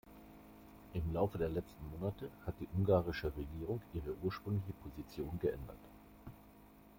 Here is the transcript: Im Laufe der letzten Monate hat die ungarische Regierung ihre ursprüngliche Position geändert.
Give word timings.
Im 0.95 1.13
Laufe 1.13 1.37
der 1.37 1.49
letzten 1.49 1.87
Monate 1.91 2.31
hat 2.47 2.55
die 2.59 2.67
ungarische 2.75 3.27
Regierung 3.37 3.83
ihre 3.93 4.15
ursprüngliche 4.23 4.73
Position 4.81 5.37
geändert. 5.39 5.77